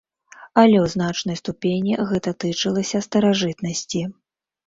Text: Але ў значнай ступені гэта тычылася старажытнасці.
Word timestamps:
Але 0.61 0.77
ў 0.83 0.87
значнай 0.93 1.37
ступені 1.41 1.97
гэта 2.11 2.33
тычылася 2.43 3.03
старажытнасці. 3.09 4.01